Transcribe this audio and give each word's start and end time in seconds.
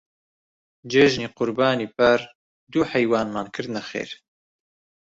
جێژنی 0.91 1.31
قوربانی 1.37 1.91
پار 1.95 2.19
دوو 2.71 2.89
حەیوانمان 2.91 3.47
کردنە 3.53 3.81
خێر. 3.89 4.09